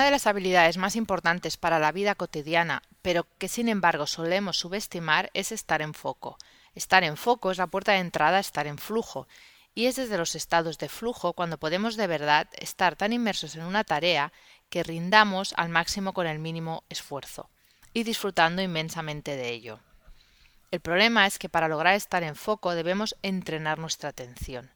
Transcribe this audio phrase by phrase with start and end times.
[0.00, 4.56] Una de las habilidades más importantes para la vida cotidiana, pero que sin embargo solemos
[4.56, 6.38] subestimar, es estar en foco.
[6.74, 9.28] Estar en foco es la puerta de entrada a estar en flujo,
[9.74, 13.62] y es desde los estados de flujo cuando podemos de verdad estar tan inmersos en
[13.62, 14.32] una tarea
[14.70, 17.50] que rindamos al máximo con el mínimo esfuerzo,
[17.92, 19.80] y disfrutando inmensamente de ello.
[20.70, 24.70] El problema es que para lograr estar en foco debemos entrenar nuestra atención.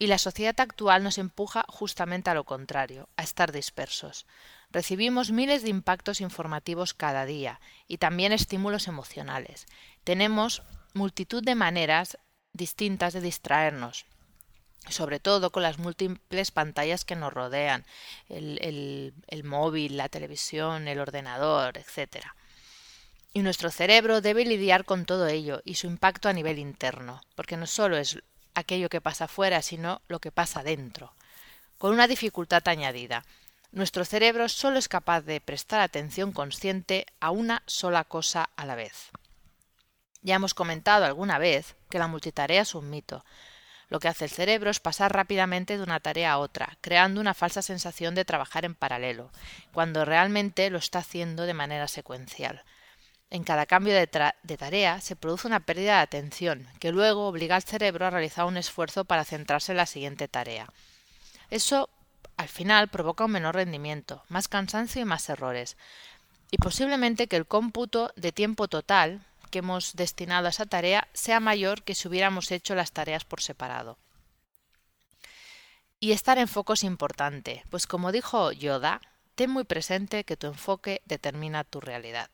[0.00, 4.26] Y la sociedad actual nos empuja justamente a lo contrario, a estar dispersos.
[4.70, 9.66] Recibimos miles de impactos informativos cada día y también estímulos emocionales.
[10.04, 12.18] Tenemos multitud de maneras
[12.52, 14.04] distintas de distraernos,
[14.90, 17.86] sobre todo con las múltiples pantallas que nos rodean,
[18.28, 22.26] el, móvil, la televisión, el ordenador, etc.
[23.32, 27.56] Y nuestro cerebro debe lidiar con todo ello y su impacto a nivel interno, porque
[27.56, 28.18] no solo es
[28.54, 31.14] aquello que pasa afuera, sino lo que pasa dentro,
[31.78, 33.24] con una dificultad añadida.
[33.70, 38.74] Nuestro cerebro solo es capaz de prestar atención consciente a una sola cosa a la
[38.74, 39.10] vez.
[40.22, 43.24] Ya hemos comentado alguna vez que la multitarea es un mito.
[43.88, 47.34] Lo que hace el cerebro es pasar rápidamente de una tarea a otra, creando una
[47.34, 49.30] falsa sensación de trabajar en paralelo,
[49.72, 52.64] cuando realmente lo está haciendo de manera secuencial.
[53.30, 57.62] En cada cambio de, tarea se produce una pérdida de atención, que luego obliga al
[57.62, 60.72] cerebro a realizar un esfuerzo para centrarse en la siguiente tarea.
[61.50, 61.90] Eso,
[62.48, 65.76] al final, provoca un menor rendimiento, más cansancio y más errores.
[66.50, 71.40] Y posiblemente que el cómputo de tiempo total que hemos destinado a esa tarea sea
[71.40, 73.98] mayor que si hubiéramos hecho las tareas por separado.
[76.00, 79.02] Y estar en foco es importante, pues como dijo Yoda,
[79.34, 82.30] ten muy presente que tu enfoque determina tu realidad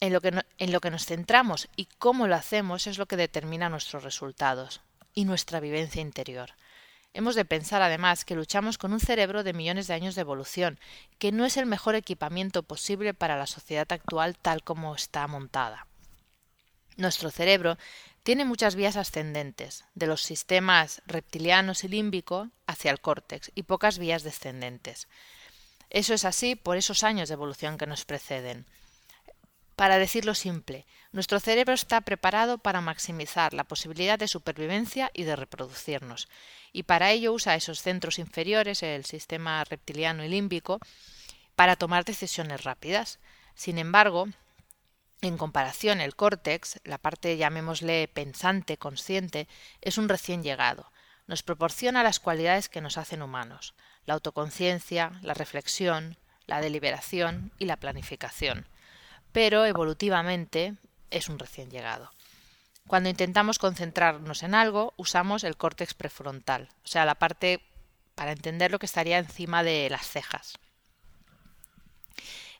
[0.00, 3.16] en lo, que en lo que nos centramos y cómo lo hacemos es lo que
[3.16, 4.80] determina nuestros resultados
[5.12, 6.52] y nuestra vivencia interior.
[7.12, 10.78] Hemos de pensar además que luchamos con un cerebro de millones de años de evolución,
[11.18, 15.86] que no es el mejor equipamiento posible para la sociedad actual tal como está montada.
[16.96, 17.78] Nuestro cerebro
[18.22, 23.98] tiene muchas vías ascendentes, de los sistemas reptilianos y límbico hacia el córtex, y pocas
[23.98, 25.08] vías descendentes.
[25.88, 28.66] Eso es así por esos años de evolución que nos preceden.
[29.80, 35.36] Para decirlo simple, nuestro cerebro está preparado para maximizar la posibilidad de supervivencia y de
[35.36, 36.28] reproducirnos,
[36.70, 40.80] y para ello usa esos centros inferiores, el sistema reptiliano y límbico,
[41.56, 43.20] para tomar decisiones rápidas.
[43.54, 44.28] Sin embargo,
[45.22, 49.48] en comparación, el córtex, la parte llamémosle pensante, consciente,
[49.80, 50.92] es un recién llegado.
[51.26, 53.74] Nos proporciona las cualidades que nos hacen humanos,
[54.04, 58.66] la autoconciencia, la reflexión, la deliberación y la planificación
[59.32, 60.74] pero evolutivamente
[61.10, 62.10] es un recién llegado.
[62.86, 67.60] Cuando intentamos concentrarnos en algo, usamos el córtex prefrontal, o sea, la parte
[68.14, 70.58] para entender lo que estaría encima de las cejas.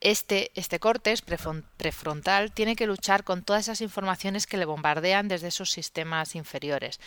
[0.00, 5.48] Este, este córtex prefrontal tiene que luchar con todas esas informaciones que le bombardean desde
[5.48, 6.98] esos sistemas inferiores,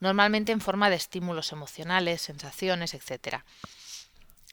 [0.00, 3.44] normalmente en forma de estímulos emocionales, sensaciones, etc.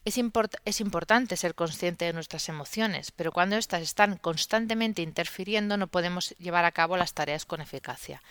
[0.08, 6.30] Es, importante ser consciente de nuestras emociones, pero cuando éstas están constantemente interfiriendo no podemos
[6.38, 8.22] llevar a cabo las tareas con eficacia.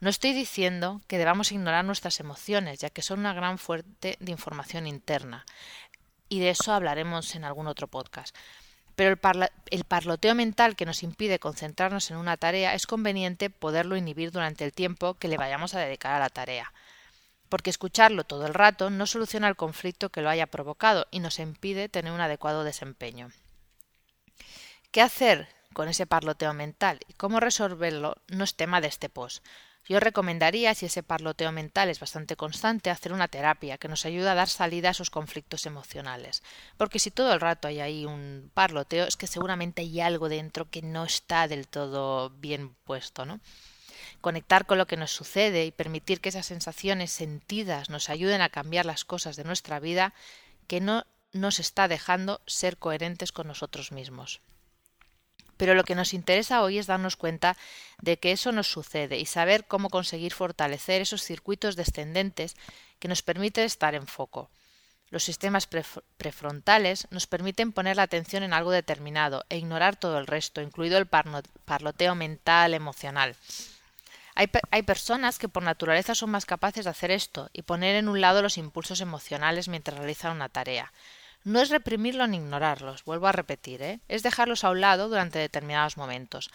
[0.00, 4.30] No estoy diciendo que debamos ignorar nuestras emociones, ya que son una gran fuente de
[4.30, 5.46] información interna,
[6.28, 8.36] y de eso hablaremos en algún otro podcast.
[8.94, 13.96] Pero el, el, parloteo mental que nos impide concentrarnos en una tarea es conveniente poderlo
[13.96, 16.74] inhibir durante el tiempo que le vayamos a dedicar a la tarea
[17.52, 21.38] porque escucharlo todo el rato no soluciona el conflicto que lo haya provocado y nos
[21.38, 23.28] impide tener un adecuado desempeño.
[24.90, 29.44] ¿Qué hacer con ese parloteo mental y cómo resolverlo no es tema de este post.
[29.86, 34.30] Yo recomendaría, si ese parloteo mental es bastante constante, hacer una terapia que nos ayude
[34.30, 36.42] a dar salida a esos conflictos emocionales.
[36.78, 40.70] Porque si todo el rato hay ahí un parloteo, es que seguramente hay algo dentro
[40.70, 43.40] que no está del todo bien puesto, ¿no?
[44.22, 48.48] Conectar con lo que nos sucede y permitir que esas sensaciones sentidas nos ayuden a
[48.48, 50.14] cambiar las cosas de nuestra vida
[50.66, 54.40] que no nos está dejando ser coherentes con nosotros mismos.
[55.58, 57.56] Pero lo que nos interesa hoy es darnos cuenta
[58.00, 62.56] de que eso nos sucede y saber cómo conseguir fortalecer esos circuitos descendentes
[62.98, 64.50] que nos permiten estar en foco.
[65.10, 65.68] Los sistemas
[66.16, 70.96] prefrontales nos permiten poner la atención en algo determinado e ignorar todo el resto, incluido
[70.96, 73.36] el parloteo mental, emocional.
[74.34, 78.08] Hay, hay, personas que por naturaleza son más capaces de hacer esto y poner en
[78.08, 80.92] un lado los impulsos emocionales mientras realizan una tarea.
[81.44, 84.00] No es reprimirlo ni ignorarlos, vuelvo a repetir, ¿eh?
[84.08, 86.50] es dejarlos a un lado durante determinados momentos.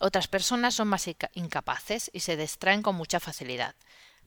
[0.00, 3.74] Otras personas son más incapaces y se distraen con mucha facilidad.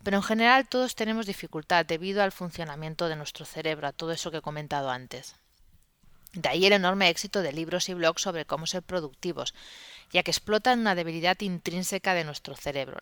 [0.04, 4.30] Pero en general todos tenemos dificultad debido al funcionamiento de nuestro cerebro, a todo eso
[4.30, 5.36] que he comentado antes.
[6.34, 9.54] De ahí el enorme éxito de libros y blogs sobre cómo ser productivos,
[10.12, 13.00] ya que explotan una debilidad intrínseca de nuestro cerebro,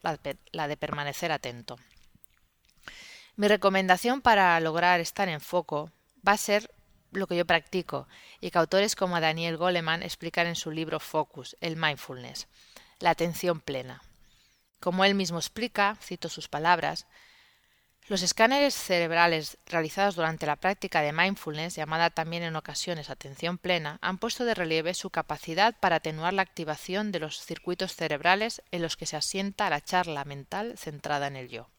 [0.52, 1.78] la de permanecer atento.
[3.36, 5.92] Mi recomendación para lograr estar en foco
[6.28, 6.70] va a ser
[7.12, 8.08] lo que yo practico
[8.40, 12.48] y que autores como Daniel Goleman explican en su libro Focus, el mindfulness,
[13.00, 14.02] la atención plena.
[14.80, 17.06] Como él mismo explica, cito sus palabras,
[18.12, 24.00] los escáneres cerebrales realizados durante la práctica de mindfulness, llamada también en ocasiones atención plena,
[24.02, 28.82] han puesto de relieve su capacidad para atenuar la activación de los circuitos cerebrales en
[28.82, 31.70] los que se asienta la charla mental centrada en el yo.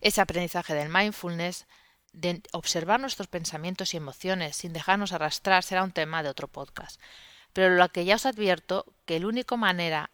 [0.00, 1.66] Ese aprendizaje del mindfulness
[2.12, 7.00] de observar nuestros pensamientos y emociones sin dejarnos arrastrar será un tema de otro podcast.
[7.52, 10.10] Pero lo que ya os advierto que el único manera,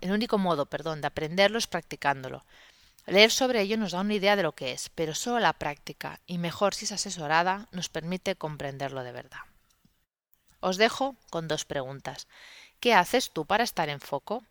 [0.00, 2.44] el único modo, perdón, de aprenderlo es practicándolo.
[3.06, 6.20] Leer sobre ello nos da una idea de lo que es, pero solo la práctica,
[6.26, 9.40] y mejor si es asesorada, nos permite comprenderlo de verdad.
[10.60, 12.26] Os dejo con dos preguntas.
[12.80, 14.42] ¿Qué haces tú para estar en foco?